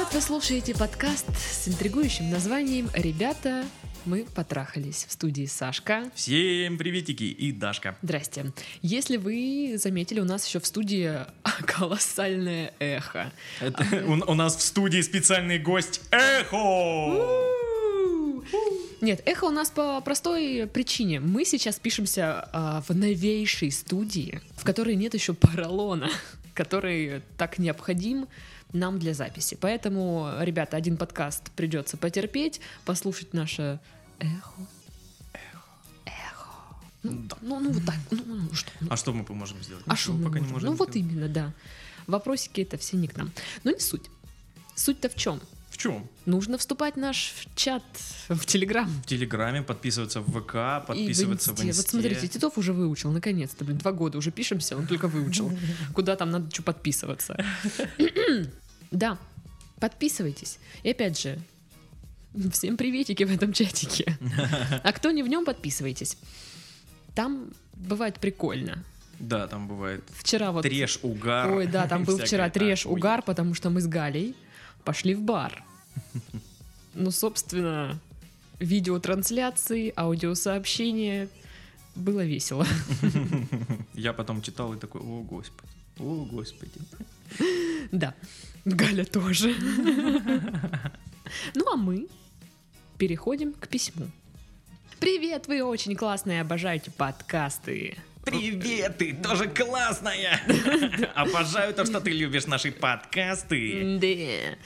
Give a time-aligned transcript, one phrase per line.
[0.00, 0.14] привет!
[0.14, 3.64] Вы слушаете подкаст с интригующим названием «Ребята,
[4.04, 6.04] мы потрахались» в студии Сашка.
[6.14, 7.96] Всем приветики и Дашка.
[8.02, 8.52] Здрасте.
[8.82, 11.12] Если вы заметили, у нас еще в студии
[11.66, 13.32] колоссальное эхо.
[13.60, 16.56] Это, у, у нас в студии специальный гость Эхо!
[19.00, 21.20] Нет, эхо у нас по простой причине.
[21.20, 26.10] Мы сейчас пишемся а, в новейшей студии, в которой нет еще поролона,
[26.54, 28.28] который так необходим
[28.72, 29.56] нам для записи.
[29.60, 33.80] Поэтому, ребята, один подкаст придется потерпеть, послушать наше
[34.18, 34.52] эхо.
[36.04, 36.46] Эхо.
[37.02, 37.36] Ну, Да.
[37.40, 37.96] ну, ну вот так.
[38.10, 38.70] Ну, ну, что?
[38.80, 39.84] ну, А что мы поможем сделать?
[39.86, 40.52] а что мы пока не можем?
[40.52, 41.52] можем Ну вот именно, да.
[42.06, 43.30] Вопросики это все не к нам.
[43.64, 44.10] Но не суть.
[44.74, 45.40] Суть-то в чем?
[45.70, 46.08] В чем?
[46.26, 47.82] Нужно вступать в наш чат
[48.28, 48.88] в Телеграм.
[49.04, 51.72] В Телеграме, подписываться в ВК, И подписываться в Инсте.
[51.82, 55.50] Вот смотрите, Титов уже выучил, наконец-то, блин, два года уже пишемся, он только выучил.
[55.94, 57.42] Куда там надо что подписываться.
[58.90, 59.18] Да,
[59.78, 60.58] подписывайтесь.
[60.82, 61.38] И опять же,
[62.52, 64.18] всем приветики в этом чатике.
[64.82, 66.16] А кто не в нем, подписывайтесь.
[67.14, 68.84] Там бывает прикольно.
[69.18, 70.62] Да, там бывает Вчера вот...
[70.62, 71.50] треш, угар.
[71.52, 74.34] Ой, да, там был вчера треш, угар, потому что мы с Галей
[74.84, 75.62] пошли в бар.
[76.94, 78.00] Ну, собственно,
[78.58, 81.28] видеотрансляции, аудиосообщения.
[81.94, 82.66] Было весело.
[83.94, 86.72] Я потом читал и такой, о, господи, о, господи.
[87.90, 88.14] Да,
[88.64, 89.54] Галя тоже.
[91.54, 92.08] Ну, а мы
[92.98, 94.08] переходим к письму.
[94.98, 97.96] Привет, вы очень классные, обожаете подкасты.
[98.24, 100.40] Привет, ты тоже классная!
[101.14, 103.98] Обожаю то, что ты любишь наши подкасты.
[103.98, 104.56] Да.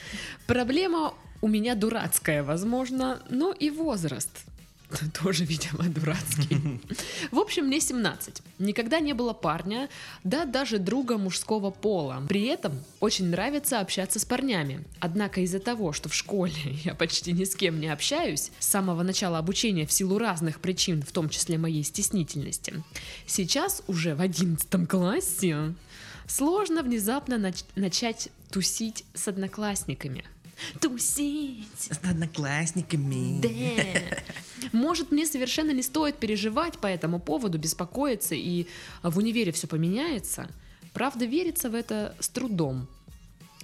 [0.47, 4.45] Проблема у меня дурацкая, возможно, но и возраст.
[5.23, 6.81] Тоже, видимо, дурацкий.
[7.31, 8.43] В общем, мне 17.
[8.59, 9.89] Никогда не было парня,
[10.23, 12.23] да даже друга мужского пола.
[12.29, 14.85] При этом очень нравится общаться с парнями.
[15.01, 16.55] Однако из-за того, что в школе
[16.85, 21.03] я почти ни с кем не общаюсь, с самого начала обучения в силу разных причин,
[21.03, 22.83] в том числе моей стеснительности,
[23.27, 25.75] сейчас уже в 11 классе
[26.27, 30.25] сложно внезапно нач- начать тусить с одноклассниками.
[30.81, 31.69] Тусить!
[31.79, 33.41] С одноклассниками.
[33.41, 34.69] Да.
[34.73, 38.67] Может, мне совершенно не стоит переживать по этому поводу, беспокоиться, и
[39.03, 40.49] в универе все поменяется.
[40.93, 42.89] Правда, верится в это с трудом.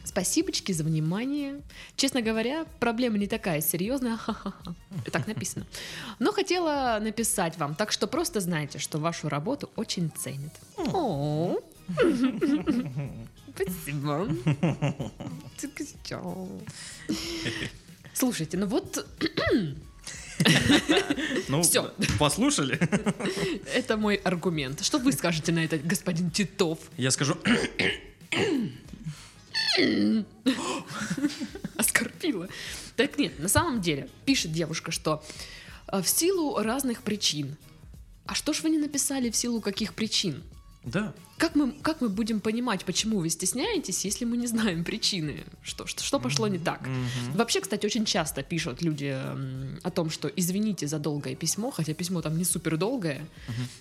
[0.05, 1.61] Спасибочки за внимание.
[1.95, 4.17] Честно говоря, проблема не такая серьезная.
[4.17, 4.75] Ха-ха-ха.
[5.12, 5.67] Так написано.
[6.19, 10.53] Но хотела написать вам, так что просто знайте, что вашу работу очень ценят.
[10.77, 11.59] О.
[13.55, 14.28] Спасибо.
[18.15, 19.06] Слушайте, ну вот
[21.49, 21.93] Ну, Всё.
[22.19, 22.78] послушали?
[23.75, 24.83] это мой аргумент.
[24.83, 26.78] Что вы скажете на это, господин Титов?
[26.97, 27.37] Я скажу,
[31.77, 32.49] Оскорбила.
[32.97, 35.22] Так нет, на самом деле, пишет девушка, что
[35.88, 37.56] э, в силу разных причин.
[38.27, 40.43] А что ж вы не написали в силу каких причин?
[40.85, 45.45] Да, Как мы, как мы будем понимать, почему вы стесняетесь, если мы не знаем причины?
[45.63, 46.87] Что, что, что пошло не так?
[46.87, 47.37] Мгм.
[47.37, 49.15] Вообще, кстати, очень часто пишут люди
[49.83, 53.27] о том, что извините за долгое письмо, хотя письмо там не супер долгое.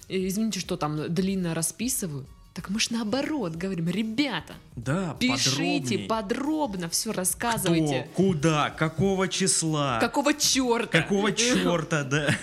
[0.10, 2.26] Извините, что там длинно расписываю.
[2.54, 6.08] Так мы ж наоборот говорим, ребята, да, пишите подробней.
[6.08, 8.08] подробно, все рассказывайте.
[8.14, 10.88] Кто, куда, какого числа, Какого черта?
[11.02, 12.36] какого черта, да.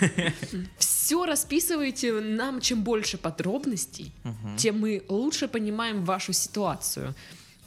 [0.77, 4.11] Все расписывайте нам, чем больше подробностей,
[4.57, 7.13] тем мы лучше понимаем вашу ситуацию.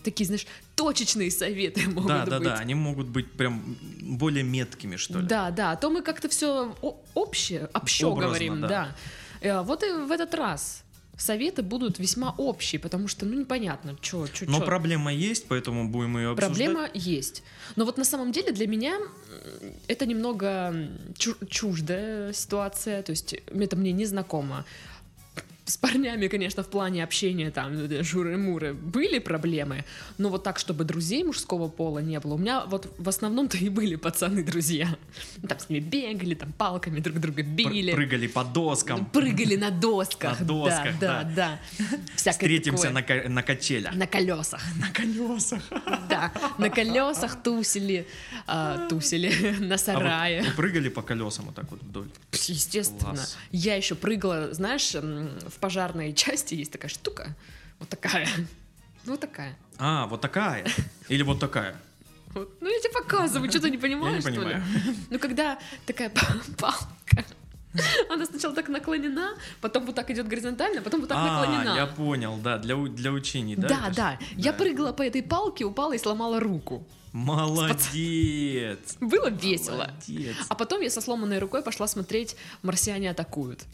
[0.02, 0.46] Такие, знаешь,
[0.76, 2.48] точечные советы могут Да, да, быть.
[2.48, 5.26] да, они могут быть прям более меткими, что ли.
[5.26, 6.74] Да, да, а то мы как-то все
[7.14, 8.68] общее, общо Образно, говорим, да.
[8.68, 8.96] да.
[9.42, 10.82] Э, Вот и в этот раз
[11.20, 16.16] советы будут весьма общие, потому что, ну, непонятно, что, что, Но проблема есть, поэтому будем
[16.16, 16.56] ее обсуждать.
[16.56, 17.42] Проблема есть.
[17.76, 18.98] Но вот на самом деле для меня
[19.88, 20.74] это немного
[21.16, 24.64] чуждая ситуация, то есть это мне не знакомо.
[25.70, 29.84] С парнями, конечно, в плане общения, там, э, журы-муры, были проблемы,
[30.18, 32.34] но вот так, чтобы друзей мужского пола не было.
[32.34, 34.88] У меня вот в основном-то и были пацаны-друзья.
[35.40, 37.92] Ну, Там с ними бегали, там палками друг друга Пр- били.
[37.92, 39.06] Прыгали по доскам.
[39.06, 40.40] Прыгали на досках.
[40.40, 41.86] На досках, да, да, да.
[42.16, 43.22] Всякое Встретимся такое.
[43.24, 43.94] на, на качелях.
[43.94, 44.62] на колесах.
[44.80, 45.62] На колесах.
[46.08, 48.08] Да, на колесах тусили,
[48.48, 49.30] а, тусили
[49.60, 50.40] на сарае.
[50.40, 52.08] А вот вы прыгали по колесам вот так вот вдоль.
[52.32, 53.14] Естественно.
[53.14, 53.36] Класс.
[53.52, 57.36] Я еще прыгала, знаешь, в пожарной части есть такая штука,
[57.78, 58.26] вот такая.
[59.04, 59.56] Ну, вот такая.
[59.78, 60.66] А, вот такая.
[61.08, 61.76] Или вот такая.
[62.34, 62.50] Вот.
[62.60, 64.56] Ну, я тебе показываю, что ты не понимаешь, что ли?
[65.10, 67.24] Ну, когда такая па- палка,
[68.10, 71.76] она сначала так наклонена, потом вот так идет горизонтально, потом вот так а, наклонена.
[71.76, 73.68] я понял, да, для, для учений, да?
[73.68, 74.18] Да, да.
[74.36, 76.86] Я прыгала по этой палке, упала и сломала руку.
[77.12, 78.96] Молодец!
[79.00, 79.88] Было весело.
[80.06, 80.36] Молодец.
[80.48, 83.64] А потом я со сломанной рукой пошла смотреть «Марсиане атакуют».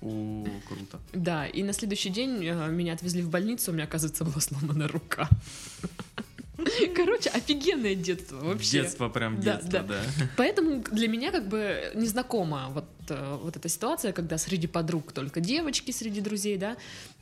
[0.00, 0.98] О, круто.
[1.12, 4.88] Да, и на следующий день э, меня отвезли в больницу, у меня, оказывается, была сломана
[4.88, 5.28] рука.
[6.96, 8.82] Короче, офигенное детство вообще.
[8.82, 9.86] Детство прям Да, детство, да.
[10.18, 10.28] да.
[10.36, 15.40] Поэтому для меня как бы незнакома вот, э, вот эта ситуация, когда среди подруг только
[15.40, 16.76] девочки, среди друзей, да,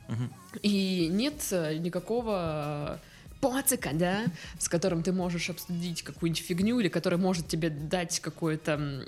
[0.07, 0.33] Мгм.
[0.63, 2.99] и нет э, никакого
[3.41, 4.25] пацика, да,
[4.59, 9.05] с которым ты можешь обсудить какую-нибудь фигню или который может тебе дать какой-то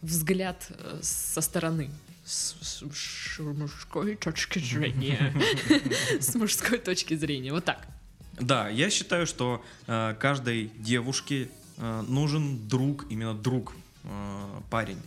[0.00, 1.90] взгляд э, со стороны.
[2.24, 5.32] С, с ш- мужской точки зрения.
[6.20, 7.52] С мужской точки зрения.
[7.52, 7.86] Вот так.
[8.40, 11.48] Да, я считаю, что э, каждой девушке
[11.78, 13.74] э, нужен друг, именно друг,
[14.04, 14.98] э, парень.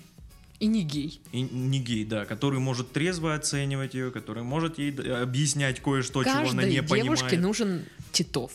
[0.59, 1.19] И не гей.
[1.33, 6.23] И не гей, да, который может трезво оценивать ее, который может ей д- объяснять кое-что,
[6.23, 6.89] чего она Каждой не девушке
[7.23, 7.41] понимает.
[7.41, 8.51] нужен Титов.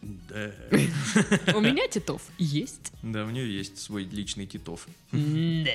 [0.00, 0.52] Да.
[1.56, 2.92] У меня Титов есть.
[3.02, 4.86] Да, у нее есть свой личный Титов.
[5.10, 5.70] Да.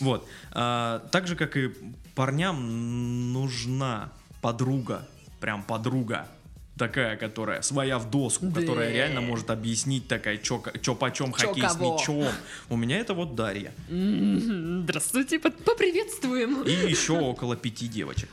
[0.00, 0.28] Вот.
[0.50, 1.70] А, так же, как и
[2.16, 5.08] парням нужна подруга,
[5.40, 6.26] прям подруга,
[6.76, 8.60] такая, которая своя в доску, Да.
[8.60, 11.94] которая реально может объяснить такая, чё, чё почем Чё хоккей с кого.
[11.98, 12.26] мячом.
[12.68, 13.72] У меня это вот Дарья.
[13.88, 16.62] М, Здравствуйте, по- поприветствуем.
[16.64, 18.28] И еще около пяти девочек.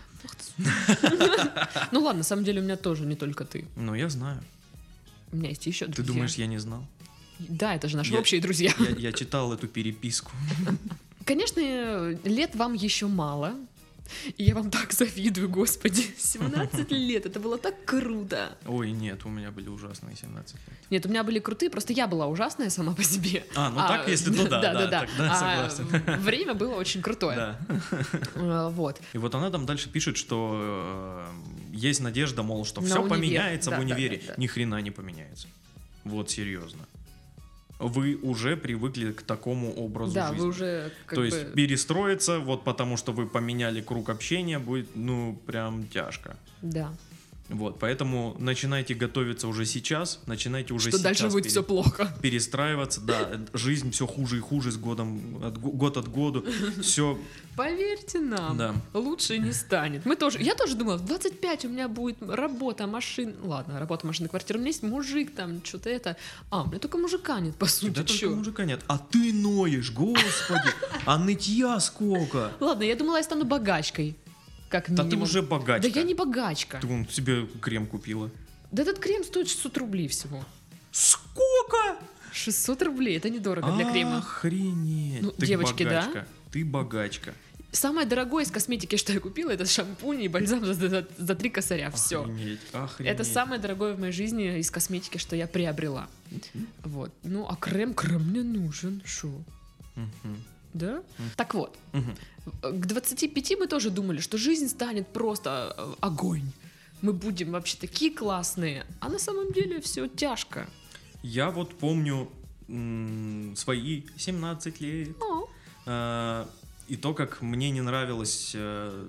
[1.92, 3.66] Ну ладно, на самом деле у меня тоже не только ты.
[3.76, 4.42] Ну, я знаю.
[5.32, 6.14] У меня есть еще Ты друзья.
[6.14, 6.86] думаешь, я не знал?
[7.40, 8.74] Да, это же наши Я- общие друзья.
[8.80, 10.32] Я, я читал эту переписку.
[11.26, 11.60] Конечно,
[12.24, 13.54] лет вам еще мало.
[14.38, 16.04] И я вам так завидую, господи.
[16.18, 18.58] 17 лет, это было так круто.
[18.66, 20.78] Ой, нет, у меня были ужасные 17 лет.
[20.90, 23.46] Нет, у меня были крутые, просто я была ужасная сама по себе.
[23.56, 25.36] А, ну так, если то да, да, тогда А
[25.68, 26.22] согласен.
[26.22, 27.36] время было очень крутое.
[27.36, 27.60] Да.
[28.36, 29.00] Э, Вот.
[29.14, 31.26] И вот она там дальше пишет, что
[31.74, 34.22] э, есть надежда, мол, что все поменяется Да, в да, универе.
[34.26, 34.42] да, да.
[34.42, 35.48] Ни хрена не поменяется.
[36.04, 36.80] Вот серьезно.
[37.80, 40.42] Вы уже привыкли к такому образу Да, жизни.
[40.42, 41.26] вы уже как То бы...
[41.28, 46.36] есть перестроиться, вот потому что вы поменяли круг общения, будет, ну, прям тяжко.
[46.62, 46.92] Да.
[47.50, 52.16] Вот, поэтому начинайте готовиться уже сейчас, начинайте уже Что сейчас дальше будет пере- все плохо.
[52.22, 56.46] перестраиваться, да, жизнь все хуже и хуже с годом, от, го- год от году,
[56.82, 57.18] все,
[57.56, 58.76] Поверьте нам, да.
[58.94, 60.06] лучше не станет.
[60.06, 63.34] Мы тоже, я тоже думала, в 25 у меня будет работа, машина.
[63.44, 64.58] Ладно, работа, машина, квартира.
[64.58, 66.16] У меня есть мужик там, что-то это.
[66.52, 67.90] А, у меня только мужика нет, по сути.
[67.96, 68.82] Да только мужика нет.
[68.88, 70.70] А ты ноешь, господи,
[71.06, 72.52] а нытья сколько?
[72.60, 74.16] Ладно, я думала, я стану богачкой.
[74.70, 75.24] Как Да ты минимум.
[75.24, 75.90] уже богачка.
[75.92, 76.80] Да я не богачка.
[76.80, 78.30] Ты вон себе крем купила.
[78.72, 80.46] Да этот крем стоит 600 рублей всего.
[80.92, 81.98] Сколько?
[82.32, 84.20] 600 рублей, это недорого для крема.
[84.20, 85.22] Охренеть.
[85.24, 86.02] Ну, Ты девочки, да?
[86.02, 86.28] богачка.
[86.52, 87.34] Ты богачка.
[87.72, 91.50] Самое дорогое из косметики, что я купила, это шампунь и бальзам за, за, за 3
[91.50, 91.92] косаря.
[91.92, 92.22] Все.
[92.24, 93.14] Охренеть, охренеть.
[93.14, 96.08] Это самое дорогое в моей жизни из косметики, что я приобрела.
[96.84, 97.12] Вот.
[97.24, 99.02] Ну, а крем, крем мне нужен.
[99.06, 99.30] Шо?
[99.96, 100.44] Мгм.
[100.74, 101.02] Да?
[101.36, 102.16] Так вот, Мгм.
[102.62, 106.52] к 25 мы тоже думали, что жизнь станет просто э, огонь.
[107.02, 108.86] Мы будем вообще такие классные.
[109.00, 110.68] А на самом деле все тяжко.
[111.24, 112.30] Я вот помню
[112.68, 115.16] м, свои 17 лет.
[115.22, 115.48] О,
[115.86, 116.46] э,
[116.88, 119.08] И то, как мне не нравилось э,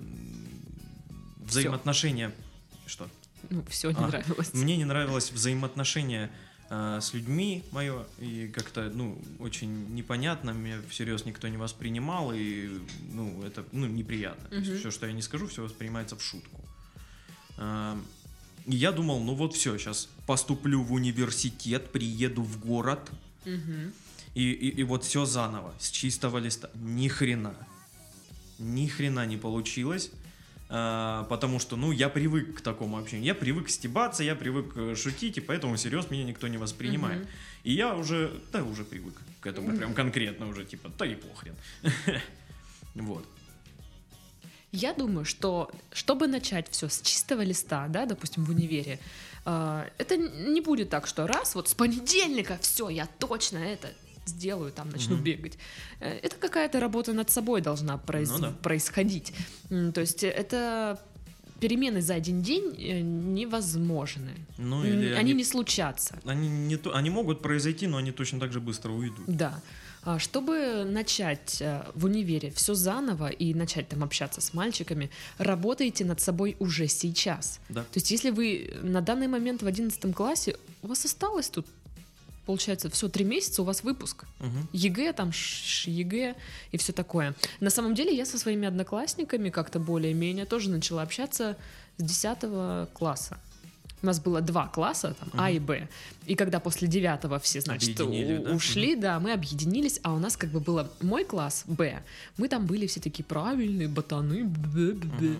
[1.39, 2.31] взаимоотношения.
[2.87, 3.07] Что?
[3.49, 4.53] ну, все не А, нравилось.
[4.53, 6.29] Мне не нравилось взаимоотношение
[6.73, 12.69] э, с людьми мое, и как-то, ну, очень непонятно, меня всерьез никто не воспринимал, и,
[13.13, 14.47] ну, это, ну, неприятно.
[14.49, 14.63] То Мгм.
[14.63, 16.61] есть все, что я не скажу, все воспринимается в шутку.
[17.57, 17.95] Э,
[18.65, 23.11] и я думал, ну вот все, сейчас поступлю в университет, приеду в город,
[23.45, 23.91] Мгм.
[24.35, 26.69] и, и, и вот все заново, с чистого листа.
[26.75, 27.55] Ни хрена.
[28.59, 30.11] Ни хрена не получилось.
[30.73, 33.25] А, потому что, ну, я привык к такому общению.
[33.25, 37.19] Я привык стебаться, я привык э, шутить, и поэтому всерьез меня никто не воспринимает.
[37.19, 37.29] Мгм.
[37.65, 41.55] И я уже, да, уже привык к этому прям конкретно уже, типа, да и похрен.
[42.95, 43.25] Вот.
[44.71, 48.99] Я думаю, что чтобы начать все с чистого листа, да, допустим, в универе,
[49.45, 53.89] э, это не будет так, что раз, вот с понедельника, все, я точно это
[54.25, 55.23] сделаю, там начну Мгм.
[55.23, 55.57] бегать.
[55.99, 58.51] Э, Это какая-то работа над собой должна произ- Ну да.
[58.61, 59.33] происходить.
[59.69, 60.99] То есть это
[61.59, 64.31] перемены за один день э, невозможны.
[64.57, 66.19] Ну, или они, они, не случатся.
[66.25, 69.25] они, не они могут произойти, но они точно так же быстро уйдут.
[69.27, 69.59] Да.
[70.03, 76.05] А Чтобы начать э, в универе все заново и начать там общаться с мальчиками, работайте
[76.05, 77.59] над собой уже сейчас.
[77.69, 77.81] Да.
[77.83, 81.67] То есть, если вы на данный момент в 11 классе, у вас осталось тут,
[82.51, 84.25] получается, все три месяца, у вас выпуск.
[84.39, 84.67] Мгм.
[84.73, 86.35] ЕГЭ, там ш- ш- ЕГЭ
[86.73, 87.33] и все такое.
[87.61, 91.55] На самом деле я со своими одноклассниками как-то более-менее тоже начала общаться
[91.97, 93.37] с 10 класса.
[94.03, 95.55] У нас было два класса, там, А Мгм.
[95.55, 95.87] и Б.
[96.25, 98.03] И когда после девятого все, значит, да?
[98.53, 102.01] ушли, да, мы объединились, а у нас как бы было мой класс Б.
[102.37, 105.25] Мы там были все такие правильные, ботаны, б-б-б.
[105.25, 105.37] Мгм,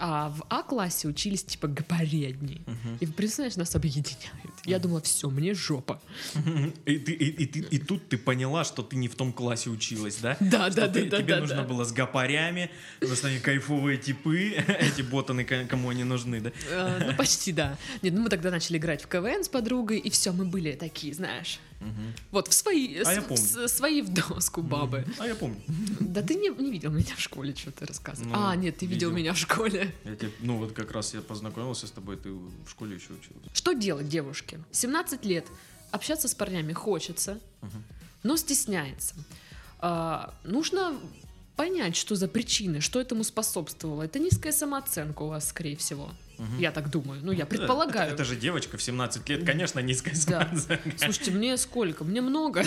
[0.00, 2.60] а в А-классе учились типа гопоредни.
[2.66, 4.18] мгм, И представляешь, нас объединяют.
[4.64, 6.00] Я думала, все, мне жопа.
[6.86, 9.70] И, ты- и- и ты- и тут ты поняла, что ты не в том классе
[9.70, 10.36] училась, да?
[10.40, 11.64] Да, Что да, ты- да, Тебе да, нужно да.
[11.64, 16.52] было с гопарями, потому что они кайфовые типы, эти ботаны, ко- кому они нужны, да?
[16.70, 17.76] Э, Ну, почти, да.
[18.02, 21.14] Нет, ну мы тогда начали играть в КВН с подругой, и все, мы были такие,
[21.14, 22.12] знаешь, Мгм.
[22.32, 23.36] вот в свои, А я с- помню.
[23.42, 25.04] с- свои в доску бабы.
[25.18, 25.60] А я помню.
[26.00, 28.30] Да ты не, не видел меня в школе, что ты рассказывал.
[28.30, 29.16] Ну, а, нет, ты видел, видел.
[29.18, 29.94] меня в школе.
[30.04, 33.48] Я тебе, ну вот как раз я познакомился с тобой, ты в школе еще учился.
[33.52, 34.58] Что делать девушке?
[34.72, 35.46] 17 лет,
[35.90, 37.84] общаться с парнями хочется, Мгм.
[38.24, 39.14] но стесняется.
[39.80, 40.98] А, нужно
[41.56, 44.02] понять, что за причины, что этому способствовало.
[44.02, 46.10] Это низкая самооценка у вас, скорее всего.
[46.38, 46.58] Мгм.
[46.58, 47.20] Я так думаю.
[47.22, 48.06] Ну, я Да, предполагаю.
[48.06, 50.48] Это, это же девочка в 17 лет, конечно, низкая Да.
[50.96, 52.04] Слушайте, мне сколько?
[52.04, 52.64] Мне много,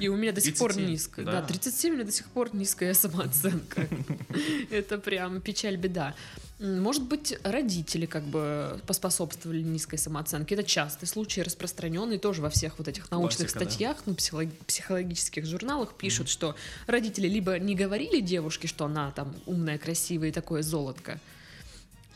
[0.00, 1.24] и у меня до сих пор 37, низкая.
[1.26, 1.32] да.
[1.40, 3.86] Да, 37 у меня до сих пор низкая самооценка.
[4.70, 6.14] Это прям печаль-беда.
[6.60, 10.54] М, Может быть, родители как бы поспособствовали низкой самооценке.
[10.54, 13.70] Это частый случай, распространенный тоже во всех вот этих научных Классика, да.
[13.70, 16.54] статьях, ну, психолог- психологических журналах пишут, что
[16.86, 21.20] родители либо не говорили девушке, что она там умная, красивая и такое золотко,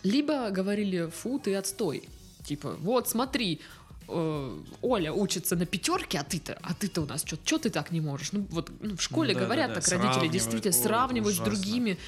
[0.02, 2.04] либо говорили, фу, ты отстой.
[2.44, 3.60] Типа, вот, смотри,
[4.08, 7.90] э, Оля учится на пятерке, а ты-то, а ты-то у нас что, что ты так
[7.90, 8.32] не можешь?
[8.32, 10.32] Ну вот ну, в школе Да, говорят да, да, так родители, сравнивают.
[10.32, 11.54] действительно Ой, сравнивают с ужасно.
[11.54, 11.98] другими.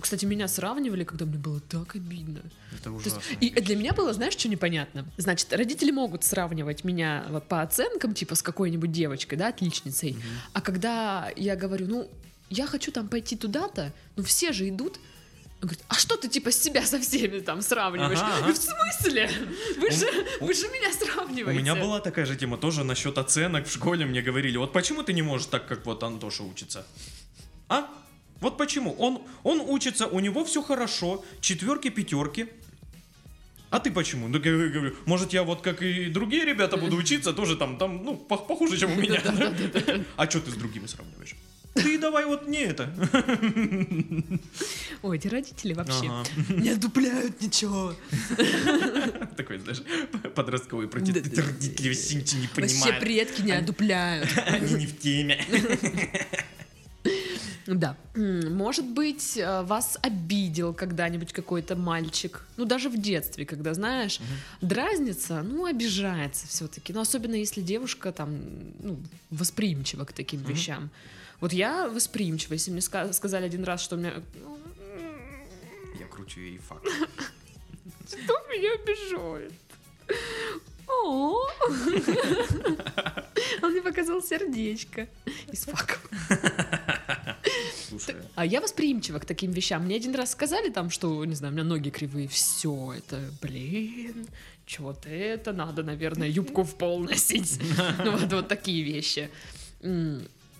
[0.00, 2.40] Кстати, меня сравнивали, когда мне было так обидно.
[2.72, 3.34] Это То есть- ужасно.
[3.40, 5.04] и для меня было, знаешь, что непонятно?
[5.18, 10.12] Значит, родители могут сравнивать меня вот по оценкам, типа с какой-нибудь девочкой, да, отличницей.
[10.12, 10.22] Мгм.
[10.54, 12.10] А когда я говорю, ну,
[12.48, 14.98] я хочу там пойти туда-то, ну все же идут.
[15.60, 18.18] Говорит, а что ты типа себя со всеми там сравниваешь?
[18.18, 18.52] Ага, ага.
[18.52, 19.30] в смысле?
[19.76, 20.06] Вы У- же,
[20.40, 21.60] у- вы же меня У сравниваете.
[21.60, 24.06] меня была такая же тема тоже насчет оценок в школе.
[24.06, 26.86] Мне говорили, вот почему ты не можешь так, как вот Антоша учится?
[27.68, 27.86] А?
[28.40, 28.94] Вот почему?
[28.98, 32.46] Он, он учится, у него все хорошо, четверки, пятерки.
[33.68, 34.28] А ты почему?
[34.28, 38.02] Ну, я говорю, может, я вот как и другие ребята буду учиться, тоже там, там
[38.02, 39.20] ну, пох- похуже, чем у меня.
[40.16, 41.36] А что ты с другими сравниваешь?
[41.74, 42.90] Ты давай вот не это.
[45.02, 46.24] Ой, эти родители вообще Ага.
[46.54, 47.94] не одупляют ничего.
[49.36, 49.82] Такой, знаешь,
[50.34, 51.12] подростковый протест.
[51.22, 51.42] Да-да-да.
[51.48, 53.00] Родители вообще ничего не Вообще понимают.
[53.00, 54.28] предки не одупляют.
[54.46, 55.44] Они не в теме.
[57.66, 57.96] Да.
[58.16, 62.44] Может быть, э, вас обидел когда-нибудь какой-то мальчик.
[62.56, 64.18] Ну, даже в детстве, когда, знаешь,
[64.60, 66.92] дразнится, ну, обижается все-таки.
[66.92, 68.40] Ну, особенно если девушка там,
[68.82, 68.98] ну,
[69.30, 70.50] восприимчива к таким Мгм.
[70.52, 70.90] вещам.
[71.40, 72.54] Вот я восприимчива.
[72.54, 74.12] Если мне ска- сказали один раз, что меня...
[74.34, 74.58] ну,
[75.98, 76.86] Я кручу ей факт.
[78.06, 79.52] Что меня обижает?
[83.62, 85.08] Он мне показал сердечко
[85.52, 86.08] из факов.
[87.88, 89.84] Слушай, А я восприимчива к таким вещам.
[89.84, 92.28] Мне один раз сказали там, что, не знаю, у меня ноги кривые.
[92.28, 94.26] Все, это, блин,
[94.66, 97.58] чего-то это надо, наверное, юбку в пол носить.
[98.04, 99.30] Ну, вот, вот такие вещи.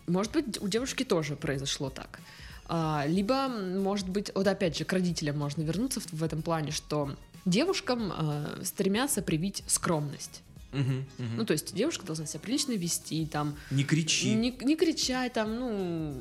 [0.06, 2.20] Может быть, у девушки тоже произошло так.
[2.66, 7.14] А, Либо, может быть, вот опять же, к родителям можно вернуться в, этом плане, что
[7.44, 10.42] девушкам э, стремятся привить скромность.
[10.72, 11.36] мгм, мгм.
[11.38, 14.32] Ну, то есть девушка должна себя прилично вести, там, Не кричи.
[14.34, 16.14] не, не кричать, там, ну,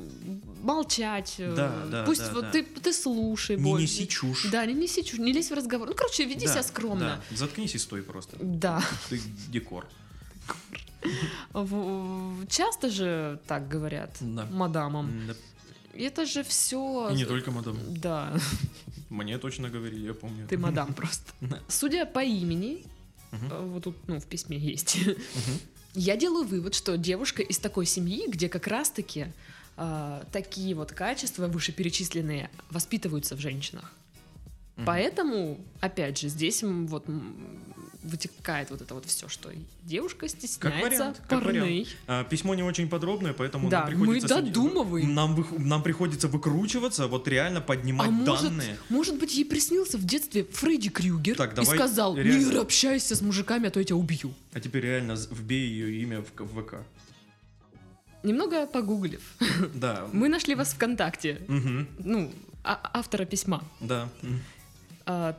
[0.64, 1.36] молчать.
[1.38, 2.52] э, Да, да, Пусть да, вот да.
[2.52, 3.84] ты, ты слушай Не больше.
[3.84, 4.48] неси чушь.
[4.52, 5.88] Да, не неси чушь, не лезь в разговор.
[5.88, 7.22] Ну, короче, веди Да, себя скромно.
[7.30, 7.38] да.
[7.38, 8.38] Заткнись и стой просто.
[8.42, 8.82] Да.
[9.10, 9.86] Ты декор.
[12.50, 14.46] Часто же так говорят Да.
[14.52, 15.28] мадамам.
[15.28, 15.34] Да.
[15.94, 17.10] Это же все...
[17.12, 17.78] И не только мадам.
[17.88, 18.34] Да,
[19.10, 20.48] Мне точно говорили, я помню.
[20.48, 21.34] ты мадам просто.
[21.68, 22.86] Судя по имени,
[23.32, 25.60] э, вот тут, ну, в письме есть, Мгм.
[25.96, 29.28] я делаю вывод, что девушка из такой семьи, где как раз-таки
[29.82, 33.92] а, такие вот качества вышеперечисленные воспитываются в женщинах.
[34.76, 34.86] Мгм.
[34.86, 37.06] Поэтому, опять же, здесь вот
[38.10, 39.50] вытекает вот это вот все, что
[39.84, 41.88] девушка стесняется вариант, как вариант.
[42.08, 44.36] А, Письмо не очень подробное, поэтому Да, нам мы приходится...
[44.40, 45.14] сидеть- додумываем.
[45.14, 48.78] Нам, вы- нам приходится выкручиваться, вот реально поднимать А может, данные.
[48.90, 52.52] может быть, ей приснился в детстве Фредди Крюгер Так, и давай сказал, реально.
[52.52, 54.34] не общайся с мужиками, а то я тебя убью.
[54.54, 56.76] А теперь реально вбей ее имя в, в ВК.
[58.24, 59.22] Немного погуглив,
[59.74, 60.08] Да.
[60.12, 61.88] мы нашли вас ВКонтакте, Мгм.
[62.00, 62.32] ну,
[62.64, 63.64] а- автора письма.
[63.80, 64.10] Да.
[65.06, 65.38] А,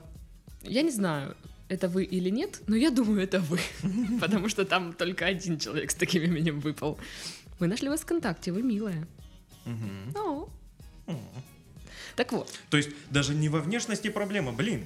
[0.63, 1.37] я не знаю,
[1.71, 3.59] это вы или нет, но я думаю, это вы.
[4.21, 6.99] Потому что там только один человек с таким именем выпал.
[7.61, 9.07] Мы нашли вас ВКонтакте, вы милая.
[10.15, 10.49] О.
[11.07, 11.19] М.
[12.17, 14.85] Так вот, То есть даже не во внешности проблема, блин.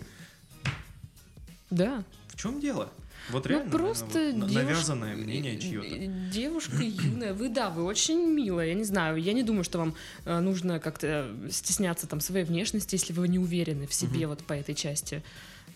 [1.70, 2.04] да.
[2.28, 2.90] В чем дело?
[3.30, 5.86] Вот Ну, реально, наверное, просто вот девушка- навязанное мнение чье-то.
[5.86, 7.32] э, Девушка юная.
[7.32, 8.66] Вы, да, вы очень милая.
[8.68, 9.94] Я не знаю, я не думаю, что вам
[10.26, 14.28] э, нужно как-то стесняться там своей внешности, если вы не уверены в себе Мгм.
[14.28, 15.22] вот по этой части.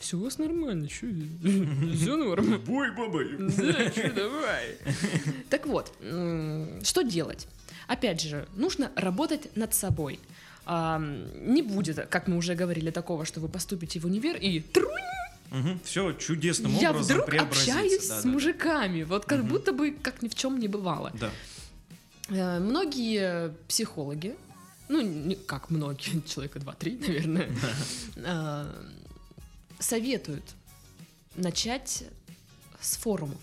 [0.00, 1.06] Все у вас нормально, что?
[1.94, 2.58] Все норм.
[2.64, 3.28] Бой, бабай!
[3.38, 4.76] Да, чё, давай.
[5.50, 5.92] Так вот,
[6.84, 7.46] что делать?
[7.88, 10.20] Опять же, нужно работать над собой.
[10.66, 16.12] Не будет, как мы уже говорили, такого, что вы поступите в универ и трунь, Все
[16.12, 19.48] чудесным я образом вдруг общаюсь Да, с да, мужиками, вот как Мгм.
[19.48, 21.10] будто бы как ни в чем не бывало.
[21.18, 21.30] Да.
[22.28, 24.36] Э, Многие психологи,
[24.90, 27.48] ну, не как многие, человека два-три, наверное,
[28.16, 28.66] э,
[29.78, 30.44] советуют
[31.36, 32.04] начать
[32.80, 33.40] с форумов.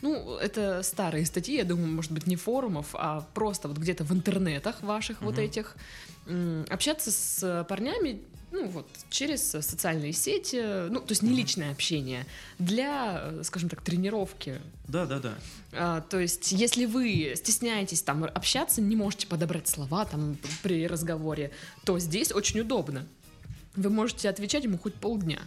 [0.00, 4.12] Ну, это старые статьи, я думаю, может быть, не форумов, а просто вот где-то в
[4.12, 5.42] интернетах ваших вот Мгм.
[5.44, 5.76] этих.
[6.70, 12.24] Общаться с парнями, ну, вот, через социальные сети, ну, то есть не личное общение,
[12.58, 15.34] для, скажем так, тренировки Да, да, да.
[15.72, 21.50] а, то есть, если вы стесняетесь там общаться, не можете подобрать слова там при разговоре,
[21.84, 23.06] то здесь очень удобно.
[23.76, 25.42] Вы можете отвечать ему хоть полдня.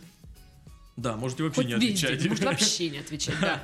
[0.97, 2.27] Да, можете вообще Хоть не весь отвечать.
[2.27, 3.63] может вообще не отвечать, да.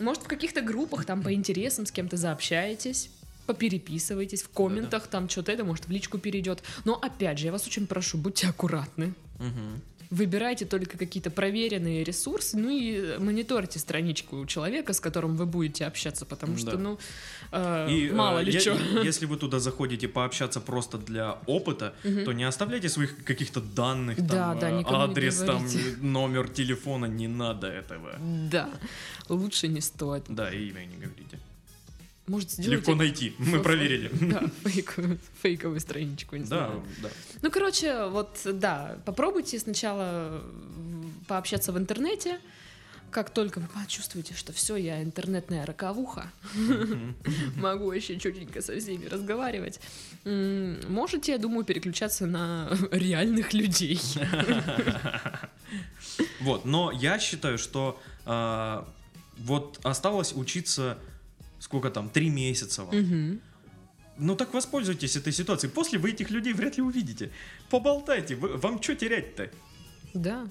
[0.00, 3.10] Может, в каких-то группах там по интересам с кем-то заобщаетесь,
[3.46, 6.62] попереписывайтесь, в комментах там что-то это, может, в личку перейдет.
[6.84, 9.12] Но опять же, я вас очень прошу, будьте аккуратны.
[9.38, 9.82] Мгм.
[10.10, 16.24] Выбирайте только какие-то проверенные ресурсы, ну и мониторьте страничку человека, с которым вы будете общаться,
[16.26, 16.78] потому что, Да.
[16.78, 16.98] ну,
[17.52, 18.76] э, И мало э, ли я- что.
[19.04, 24.54] Если вы туда заходите пообщаться просто для опыта, то не оставляйте своих каких-то данных, Да,
[24.56, 25.64] там, да, э, адрес, там,
[26.00, 28.10] номер телефона, не надо этого.
[28.50, 28.68] Да,
[29.28, 30.24] лучше не стоит.
[30.28, 31.38] Да, и имя не говорите.
[32.30, 34.08] Может, сделайте Легко найти, мы ф- проверили.
[34.20, 36.82] Да, фейковую, фейковую страничку, не Да, знаю.
[37.02, 37.08] да.
[37.42, 40.40] Ну, короче, вот, да, попробуйте сначала
[41.26, 42.38] пообщаться в интернете.
[43.10, 46.30] Как только вы почувствуете, что все, я интернетная роковуха,
[47.56, 49.80] могу еще чутенько со всеми разговаривать,
[50.24, 54.00] можете, я думаю, переключаться на реальных людей.
[56.40, 58.88] Вот, но я считаю, что а,
[59.38, 60.96] вот осталось учиться
[61.60, 62.96] сколько там, три месяца вам.
[62.96, 63.40] Мгм.
[64.18, 65.72] Ну так воспользуйтесь этой ситуацией.
[65.72, 67.30] После вы этих людей вряд ли увидите.
[67.70, 69.50] Поболтайте, вы- вам что терять-то?
[70.14, 70.48] Да.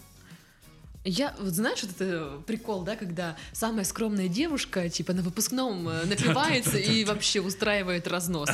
[1.06, 6.06] Я, вот знаешь, вот это прикол, да, когда самая скромная девушка, типа, на выпускном э,
[6.10, 8.50] напивается и вообще устраивает разнос.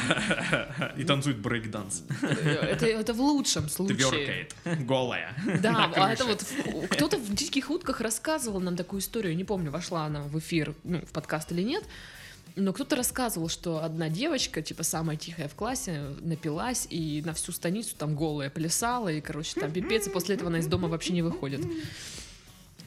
[0.98, 2.04] И танцует брейкданс.
[2.22, 3.98] Это, это в лучшем случае.
[3.98, 4.56] Тверкает.
[4.86, 5.36] Голая.
[5.62, 6.46] Да, а это вот
[6.90, 9.36] кто-то в диких утках рассказывал нам такую историю.
[9.36, 11.84] Не помню, вошла она в эфир, ну, в подкаст или нет.
[12.56, 17.52] Но кто-то рассказывал, что одна девочка, типа самая тихая в классе, напилась и на всю
[17.52, 21.12] станицу там голая плясала, и, короче, там пипец, и после этого она из дома вообще
[21.14, 21.62] не выходит.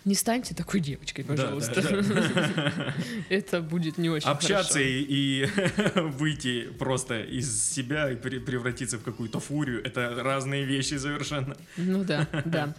[0.04, 2.94] Не станьте такой девочкой, Да, да, пожалуйста.
[3.28, 4.88] Это будет не очень Общаться хорошо.
[4.88, 5.48] и, и
[6.00, 11.56] выйти просто из себя и пре- превратиться в какую-то фурию, это разные вещи совершенно.
[11.76, 12.74] Ну да, да.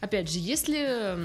[0.00, 1.16] Опять же, если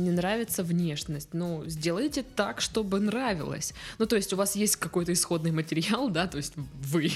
[0.00, 3.74] не нравится внешность, ну, сделайте так, чтобы нравилось.
[3.98, 7.12] Ну, то есть у вас есть какой-то исходный материал, да, то есть вы.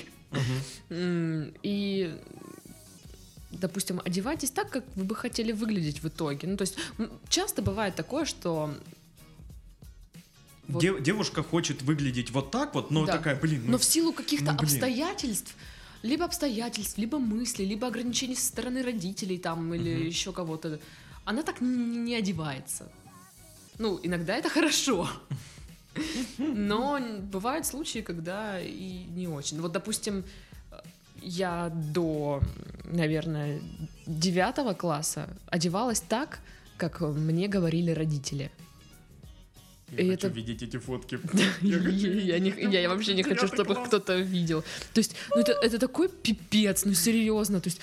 [1.63, 2.15] И,
[3.53, 6.49] допустим, одевайтесь так, как вы бы хотели выглядеть в итоге.
[6.49, 6.77] Ну, то есть
[7.29, 8.75] часто бывает такое, что...
[10.67, 10.81] Вот.
[10.81, 13.19] Дев- девушка хочет выглядеть вот так вот, но Да.
[13.19, 14.65] такая, блин, ну, Но в силу каких-то ну, блин.
[14.71, 15.55] обстоятельств,
[16.03, 20.07] либо обстоятельств, либо мыслей, либо ограничений со стороны родителей там или Мгм.
[20.07, 20.81] еще кого-то,
[21.25, 22.91] она так не одевается.
[23.79, 25.09] Ну, иногда это хорошо.
[26.39, 26.99] Но
[27.33, 29.61] бывают случаи, когда и не очень.
[29.61, 30.25] Вот, допустим,
[31.23, 32.41] я до,
[32.85, 33.61] наверное,
[34.07, 36.41] девятого класса одевалась так,
[36.77, 38.51] как мне говорили родители.
[39.93, 41.19] я и хочу это- видеть эти фотки.
[41.63, 44.63] Я, хочу я не- я вообще не хочу, чтобы кто-то видел.
[44.93, 47.61] То есть, ну это, это такой пипец, ну серьезно.
[47.61, 47.81] То есть,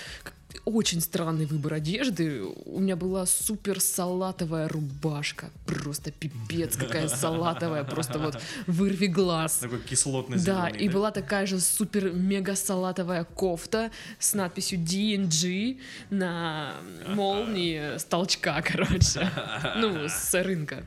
[0.64, 2.42] очень странный выбор одежды.
[2.66, 5.50] У меня была супер салатовая рубашка.
[5.66, 7.84] Просто пипец, какая салатовая.
[7.84, 9.56] Просто вот вырви глаз.
[9.56, 16.74] Такой кислотный Да, и была такая же супер мега салатовая кофта с надписью DNG на
[17.08, 19.30] молнии с толчка, короче.
[19.76, 20.84] Ну, с рынка.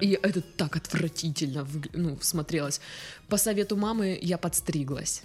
[0.00, 2.80] И это так отвратительно ну, смотрелось.
[3.28, 5.22] По совету мамы я подстриглась.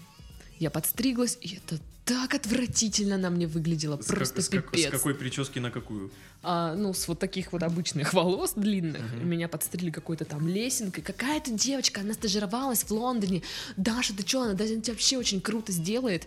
[0.59, 4.01] Я подстриглась, и это так отвратительно на мне выглядело.
[4.01, 4.91] С, Просто как- с как- с пипец.
[4.91, 6.09] какой прически на какую?
[6.41, 9.01] А, ну, с вот таких вот обычных волос длинных.
[9.13, 9.29] Мгм.
[9.29, 11.03] Меня подстригли какой-то там лесенкой.
[11.03, 13.43] Какая-то девочка, она стажировалась в Лондоне.
[13.77, 16.25] Даша, ты что, она даже вообще очень круто сделает.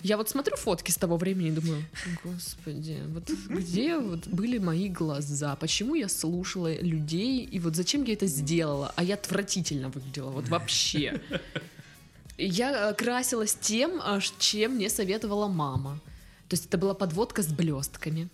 [0.00, 1.84] Я вот смотрю фотки с того времени и думаю,
[2.24, 5.56] господи, вот где вот были мои глаза?
[5.56, 7.44] Почему я слушала людей?
[7.44, 8.92] И вот зачем я это сделала?
[8.96, 11.20] А я отвратительно выглядела, вот вообще.
[12.38, 15.98] Я э, красилась тем, а, чем мне советовала мама.
[16.48, 18.28] То есть это была подводка с блестками.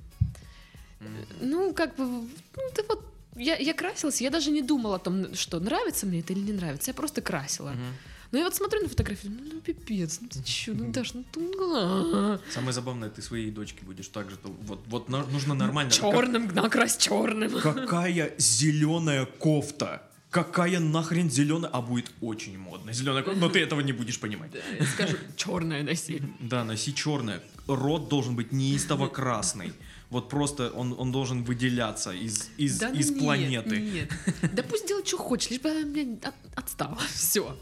[1.40, 2.28] Ну, как бы, ну,
[2.72, 3.04] это вот
[3.36, 6.52] я, я красилась, я даже не думала о том, что нравится мне это или не
[6.52, 7.70] нравится, я просто красила.
[7.70, 7.94] Мгм.
[8.32, 11.24] Но я вот смотрю на фотографию, ну, ну пипец, ну ты чё, ну Даш, ну
[11.30, 11.40] ты...
[11.60, 14.36] а, Самое забавное, ты своей дочке будешь так же.
[14.42, 15.90] Вот, вот нужно нормально.
[15.92, 17.60] Черным, накрась черным.
[17.60, 20.02] Как- какая зеленая кофта?
[20.34, 21.70] Какая нахрен зеленая?
[21.70, 22.92] А будет очень модно.
[22.92, 23.22] Зеленая.
[23.36, 24.50] Но ты этого не будешь понимать.
[24.80, 26.20] Я скажу, черное носи.
[26.40, 27.40] Да, носи черное.
[27.68, 29.72] Рот должен быть неистово красный.
[30.10, 33.80] Вот просто он, он должен выделяться из, из, Да ну из нет, планеты.
[33.80, 34.10] Нет.
[34.52, 36.98] Да пусть делает, что хочет, лишь бы она меня от- отстала.
[37.12, 37.56] Все.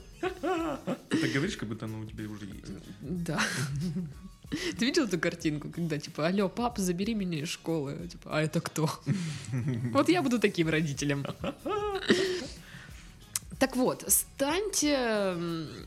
[1.11, 2.73] Ты говоришь, как будто оно у тебя уже есть.
[3.03, 3.39] Да.
[4.79, 8.09] Ты видел эту картинку, когда типа, алло, пап, забери меня из школы?
[8.11, 8.89] Типа, а это кто?
[9.93, 11.27] Вот я буду таким родителем.
[13.63, 15.37] Так вот, станьте,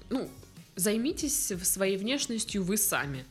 [0.09, 0.29] ну,
[0.77, 3.25] займитесь своей внешностью вы сами.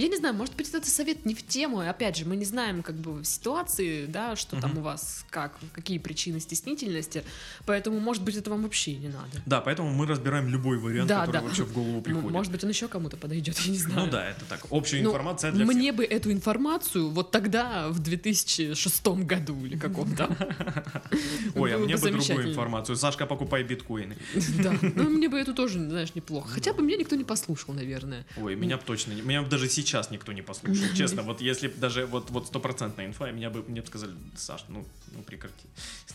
[0.00, 1.80] Я не знаю, может быть, это совет не в тему.
[1.80, 4.78] Опять же, мы не знаем, как бы, ситуации, да, что там Мгм.
[4.78, 7.22] у вас, как, какие причины стеснительности.
[7.66, 9.42] Поэтому, может быть, это вам вообще не надо.
[9.44, 11.40] Да, поэтому мы разбираем любой вариант, Да, который да.
[11.42, 12.30] вообще в голову Ну, приходит.
[12.30, 14.06] может быть, он еще кому-то подойдет, я не знаю.
[14.06, 14.66] Ну да, это так.
[14.70, 15.76] Общая Ну, информация для всех.
[15.76, 20.34] Мне бы эту информацию вот тогда, в 2006 году или каком-то.
[21.54, 22.96] Ой, а мне бы другую информацию.
[22.96, 24.16] Сашка, покупай биткоины.
[24.62, 26.48] Да, ну мне бы эту тоже, знаешь, неплохо.
[26.48, 28.24] Хотя бы меня никто не послушал, наверное.
[28.38, 29.12] Ой, меня б точно.
[29.12, 30.94] Меня б даже сейчас никто не послушал.
[30.94, 34.84] Честно, вот если даже вот вот стопроцентная инфа, меня бы мне бы сказали, Саш, ну,
[35.12, 35.66] ну прекрати.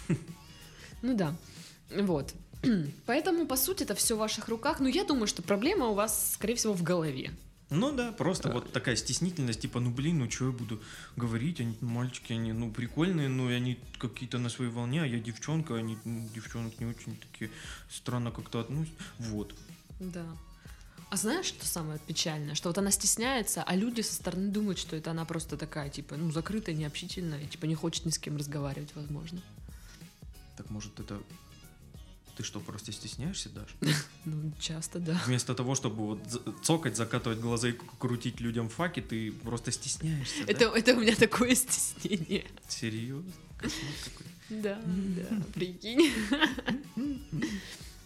[1.02, 1.36] Ну да,
[1.92, 2.34] вот.
[3.06, 4.80] Поэтому, по сути, это все в ваших руках.
[4.80, 7.32] Но я думаю, что проблема у вас, скорее всего, в голове.
[7.70, 10.80] Ну да, просто вот такая стеснительность, типа, ну блин, ну что я буду
[11.16, 15.76] говорить, они мальчики, они, ну, прикольные, но они какие-то на своей волне, а я девчонка,
[15.76, 17.50] они, ну, девчонок не очень такие
[17.90, 19.02] странно как-то относятся.
[19.18, 19.56] Вот.
[20.00, 20.26] Да.
[21.10, 22.56] А знаешь, что самое печальное?
[22.56, 26.18] Что вот она стесняется, а люди со стороны думают, что это она просто такая, типа,
[26.18, 29.42] ну, закрытая, необщительная, и, типа, не хочет ни с кем разговаривать, возможно.
[30.58, 31.22] Так может это...
[32.38, 33.70] Ты что, просто стесняешься, Даш?
[34.26, 35.22] Ну, часто, да.
[35.26, 36.20] Вместо того, чтобы вот
[36.64, 40.44] цокать, закатывать глаза и крутить людям факи, ты просто стесняешься?
[40.48, 42.46] Это, это у меня такое стеснение.
[42.68, 43.32] Серьезно?
[44.50, 46.12] Да, да, прикинь.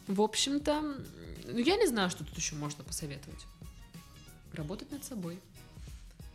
[0.07, 0.97] В общем-то,
[1.51, 3.45] ну, я не знаю, что тут еще можно посоветовать.
[4.53, 5.39] Работать над собой.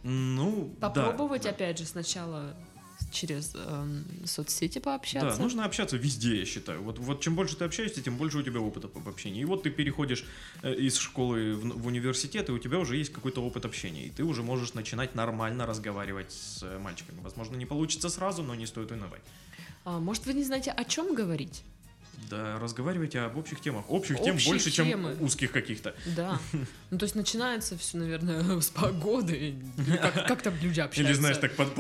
[0.03, 1.51] Ну, да, Попробовать, да.
[1.51, 2.55] опять же, сначала
[3.11, 5.37] через эм, соцсети пообщаться.
[5.37, 6.83] Да, нужно общаться везде, я считаю.
[6.83, 9.41] Вот, вот чем больше ты общаешься, тем больше у тебя опыта в общении.
[9.41, 10.25] И вот ты переходишь
[10.63, 14.07] э, из школы в, в университет, и у тебя уже есть какой-то опыт общения.
[14.07, 17.21] И ты уже можешь начинать нормально разговаривать с э, мальчиками.
[17.21, 19.23] Возможно, не получится сразу, но не стоит унывать.
[19.85, 21.63] А, может, вы не знаете, о чем говорить?
[22.31, 23.85] Да, разговаривайте об общих темах.
[23.91, 25.15] Общих Общие тем больше, темы.
[25.15, 25.95] чем узких каких-то.
[26.17, 26.39] Да.
[26.91, 29.35] Ну, то есть начинается все, наверное, с погоды.
[29.37, 31.13] Или Как, как там люди общаются?
[31.13, 31.75] Или знаешь, так под-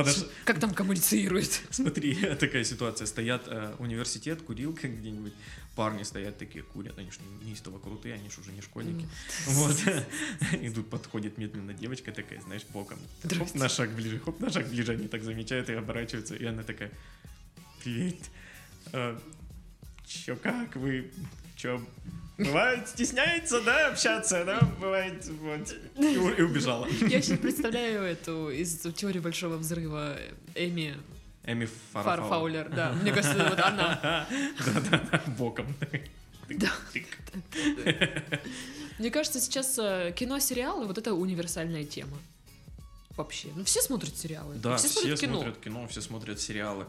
[0.44, 1.60] Как там коммуницируют?
[1.70, 3.06] Смотри, такая ситуация.
[3.06, 5.32] Стоят э, университет, курилка где-нибудь.
[5.76, 6.96] Парни стоят такие, курят.
[6.98, 9.08] Они же неистово крутые, они же уже не школьники.
[9.46, 9.76] Вот.
[10.60, 12.98] Идут, подходит медленно девочка такая, знаешь, боком.
[13.28, 14.92] Хоп, на шаг ближе, хоп, на шаг ближе.
[14.92, 16.36] Они так замечают и оборачиваются.
[16.36, 16.92] И она такая,
[17.82, 18.18] привет.
[20.06, 21.10] Чё, как вы?
[21.56, 21.80] Чё,
[22.38, 25.74] бывает, стесняется, да, общаться, да, бывает, вот.
[25.98, 26.86] И, и убежала.
[27.00, 30.16] Я сейчас представляю эту из теории большого взрыва
[30.54, 30.96] Эми
[31.46, 32.64] Эми Фар Фарфаулер.
[32.64, 32.92] Фаулер, да.
[32.92, 34.26] Мне кажется, вот она.
[34.66, 35.66] Да-да-да, боком.
[36.46, 36.70] Да.
[38.98, 42.18] Мне кажется, сейчас э, кино, сериалы, вот это универсальная тема.
[43.16, 43.48] Вообще.
[43.56, 44.56] Ну, все смотрят сериалы.
[44.56, 46.86] Да, все, смотрят кино, все смотрят сериалы.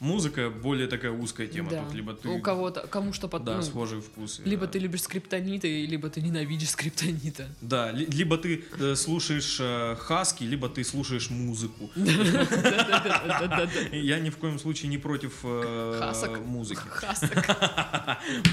[0.00, 1.70] Музыка более такая узкая тема.
[1.70, 1.84] Да.
[1.84, 2.28] Тут либо ты...
[2.28, 3.44] У кого-то, кому что под...
[3.44, 4.42] Да, ну, схожие вкусы.
[4.44, 4.72] Либо да.
[4.72, 7.48] ты любишь скриптонита, либо ты ненавидишь скриптонита.
[7.60, 11.90] Да, ли- либо ты э, слушаешь э, хаски, либо ты слушаешь музыку.
[13.92, 16.80] Я ни в коем случае не против э, музыки.
[16.88, 17.30] Хасок.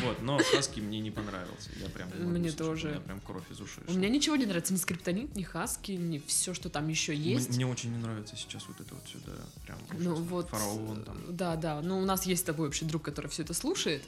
[0.04, 1.70] Вот, но хаски мне не понравился.
[1.82, 2.90] Я прям Мне тоже.
[2.90, 3.84] Меня прям кровь из ушей.
[3.88, 7.56] У меня ничего не нравится, ни скриптонит, ни хаски, ни все, что там еще есть.
[7.56, 9.34] Мне очень не нравится сейчас вот это вот сюда.
[9.66, 11.18] Прям Ну вот, Фараон там.
[11.38, 11.82] Да, да.
[11.82, 14.04] Ну у нас есть с тобой общий друг, который все это слушает.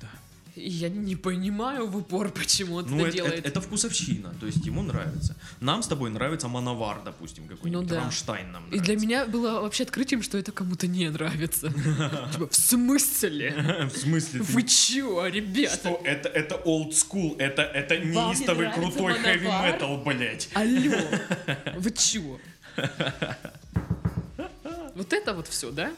[0.00, 0.08] Да.
[0.56, 3.34] И я не понимаю в упор, почему он Ну, это это, делает.
[3.40, 5.34] это- это вкусовщина, то есть ему нравится.
[5.60, 7.82] Нам с тобой нравится Мановар, допустим, какой-нибудь.
[7.82, 8.00] Ну да.
[8.02, 9.04] Рамштайн нам И для нравится.
[9.06, 11.68] меня было вообще открытием, что это кому-то не нравится.
[12.32, 13.88] Типа, в смысле?
[13.92, 14.42] В смысле?
[14.42, 15.74] Вы чё, ребята?
[15.74, 20.48] Что это, это old school, это, это неистовый нравится крутой хэви метал, блять.
[20.54, 21.00] Алло,
[21.78, 22.38] вы чё?
[24.94, 25.90] Вот это вот все, да?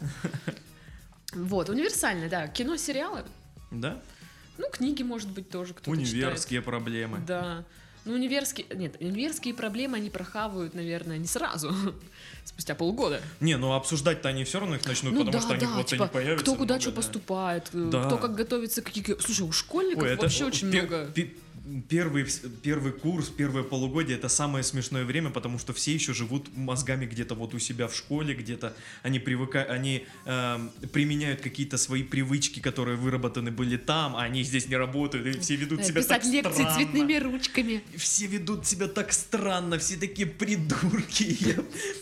[1.36, 2.48] Вот, универсальное, да.
[2.48, 3.22] Кино, сериалы.
[3.70, 4.00] Да?
[4.58, 7.20] Ну, книги, может быть, тоже кто-то Универские проблемы.
[7.20, 7.26] читает.
[7.26, 7.64] Да.
[8.06, 8.66] Ну, универские...
[8.74, 11.74] Нет, универские проблемы они прохавают, наверное, не сразу.
[12.44, 13.20] Спустя полгода.
[13.40, 15.86] Не, ну обсуждать-то они все равно их начнут, ну потому да, что они да, вот
[15.86, 16.42] типа, они появятся.
[16.44, 16.96] кто куда много, что да.
[16.96, 18.04] поступает, э, Да.
[18.06, 19.04] кто как готовится, какие...
[19.20, 21.06] Слушай, у школьников Ой, это вообще очень пе- много...
[21.06, 21.34] пе-
[21.88, 22.24] Первый,
[22.62, 27.34] первый курс, первое полугодие это самое смешное время, потому что все еще живут мозгами где-то
[27.34, 32.96] вот у себя в школе, где-то они привыкают, они эм, применяют какие-то свои привычки, которые
[32.96, 36.32] выработаны были там, а они здесь не работают, и все ведут Э, себя Писать так
[36.32, 36.74] лекции странно.
[36.76, 37.82] цветными ручками.
[37.96, 41.36] Все ведут себя так странно, все такие придурки.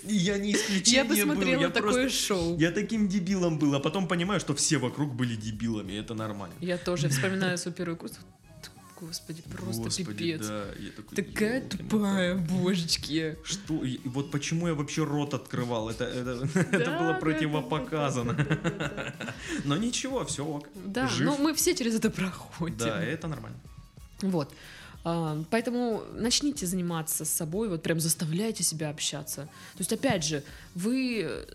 [0.05, 2.59] Я, я не исключение Я бы был, смотрела я такое просто- шоу.
[2.59, 6.55] Я таким дебилом был, а потом понимаю, что все вокруг были дебилами, это нормально.
[6.61, 8.19] Я тоже вспоминаю свой первый курс.
[9.01, 10.47] Господи, просто Господи, пипец.
[10.47, 13.37] да, я такой, Такая тупая, божечки.
[13.45, 13.85] Что?
[13.85, 15.91] И вот почему я вообще рот открывал?
[15.91, 18.35] Это, это, это Да, было да, противопоказано.
[18.35, 19.35] да, да, да, да, да.
[19.65, 20.69] Но ничего, все ок.
[20.75, 21.27] Да, Жив.
[21.27, 22.77] ну мы все через это проходим.
[22.79, 23.59] Да, это нормально.
[24.23, 24.55] Вот.
[25.05, 29.43] А, Поэтому начните заниматься с собой, вот прям заставляйте себя общаться.
[29.43, 30.43] То есть, опять же,
[30.75, 31.47] вы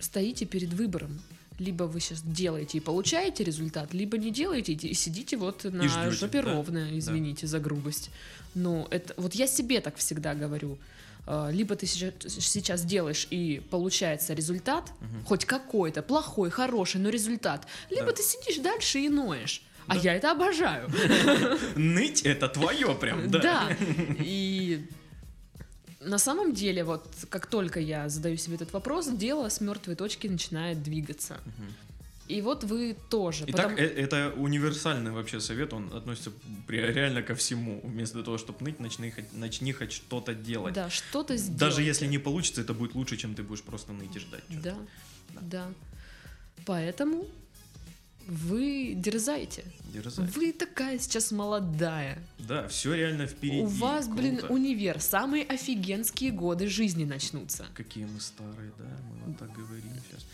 [0.00, 1.20] стоите перед выбором.
[1.58, 6.10] Либо вы сейчас делаете и получаете результат, либо не делаете и сидите вот на ждете,
[6.10, 8.10] жопе да, ровно, извините за грубость.
[8.54, 10.78] Но это вот я себе так всегда говорю.
[11.26, 14.92] А, Либо ты сейчас, сейчас делаешь и получается результат,
[15.24, 17.66] хоть какой-то, плохой, хороший, но результат.
[17.90, 18.12] Либо Да.
[18.12, 19.62] ты сидишь дальше и ноешь.
[19.88, 20.00] А Да.
[20.00, 20.88] я это обожаю.
[21.76, 23.38] Ныть это твое прям, да.
[23.40, 23.76] Да.
[24.18, 24.84] И
[26.06, 30.26] на самом деле, вот как только я задаю себе этот вопрос, дело с мертвой точки
[30.28, 31.36] начинает двигаться.
[32.28, 33.44] И вот вы тоже.
[33.46, 36.30] Итак, потому- э- это универсальный вообще совет, он относится
[36.68, 37.80] реально ко всему.
[37.84, 40.74] Вместо того, чтобы ныть, начни, хоть- начни хоть что-то делать.
[40.74, 41.58] да, что-то сделать.
[41.58, 44.42] Даже если не получится, это будет лучше, чем ты будешь просто ныть и ждать.
[44.48, 44.74] Да,
[45.34, 45.40] Да.
[45.40, 45.68] да.
[46.64, 47.26] Поэтому
[48.26, 49.64] вы дерзайте.
[49.92, 50.26] Дерзай.
[50.26, 52.18] Вы такая сейчас молодая.
[52.38, 53.60] Да, все реально впереди.
[53.62, 54.52] У вас, блин, круто.
[54.52, 55.00] универ.
[55.00, 57.66] Самые офигенские годы жизни начнутся.
[57.74, 60.26] Какие мы старые, да, мы вот так говорим сейчас.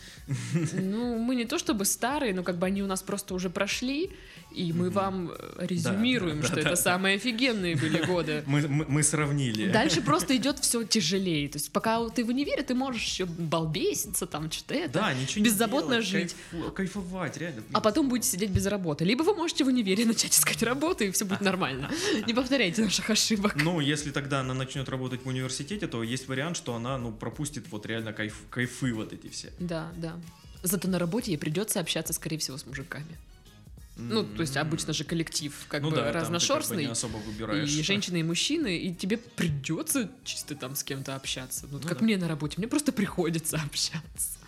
[0.81, 4.11] Ну, мы не то чтобы старые, но как бы они у нас просто уже прошли,
[4.51, 8.43] и мы вам э, резюмируем, что это самые офигенные были годы.
[8.45, 9.71] Мы, мы, сравнили.
[9.71, 11.49] Дальше просто идет все тяжелее.
[11.49, 14.93] То есть пока ты в универе, ты можешь еще балбеситься, там что-то это.
[14.93, 16.73] Да, ничего беззаботно не делать, жить.
[16.73, 17.61] кайфовать, реально.
[17.61, 17.71] блин.
[17.73, 19.05] А потом будете сидеть без работы.
[19.05, 21.91] Либо вы можете в универе начать искать работу, и все будет нормально.
[22.25, 23.55] Не повторяйте наших ошибок.
[23.55, 27.65] Ну, если тогда она начнет работать в университете, то есть вариант, что она, ну, пропустит
[27.69, 29.51] вот реально кайф, кайфы вот эти все.
[29.59, 30.19] Да, да.
[30.63, 33.17] Зато на работе ей придется общаться, скорее всего, с мужиками.
[33.95, 36.85] Ну, то есть обычно же коллектив как ну, бы да, ты как бы разношерстный.
[36.85, 37.69] не особо выбираешь.
[37.69, 41.67] И женщины, и мужчины, и тебе придется чисто там с кем-то общаться.
[41.69, 42.03] Ну, Ну как да.
[42.03, 44.39] мне на работе, мне просто приходится общаться.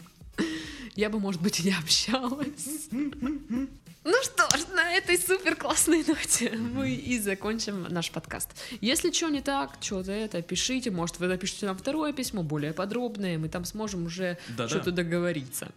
[0.95, 2.87] Я бы, может быть, и не общалась.
[2.91, 8.49] Ну что ж, на этой супер классной ноте мы и закончим наш подкаст.
[8.79, 10.91] Если что не так, что-то это, пишите.
[10.91, 14.69] Может, вы напишите нам второе письмо, более подробное, мы там сможем уже Да-да.
[14.69, 15.69] что-то договориться.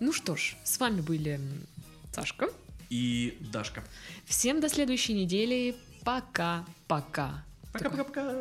[0.00, 1.38] Ну что ж, с вами были
[2.14, 2.48] Сашка.
[2.88, 3.84] И Дашка.
[4.24, 5.76] Всем до следующей недели.
[6.04, 7.44] Пока-пока.
[7.72, 8.32] Пока-пока-пока.